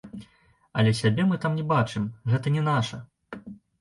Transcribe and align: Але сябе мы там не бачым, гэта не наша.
Але 0.79 0.93
сябе 1.01 1.25
мы 1.31 1.37
там 1.43 1.59
не 1.61 1.65
бачым, 1.73 2.07
гэта 2.33 2.55
не 2.57 2.65
наша. 2.71 3.03